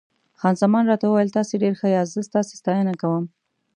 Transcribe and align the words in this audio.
خان 0.39 0.55
زمان 0.61 0.83
راته 0.91 1.05
وویل: 1.07 1.35
تاسي 1.37 1.55
ډېر 1.63 1.73
ښه 1.79 1.87
یاست، 1.95 2.13
زه 2.15 2.21
ستاسي 2.29 2.53
ستاینه 2.61 2.93
کوم. 3.01 3.25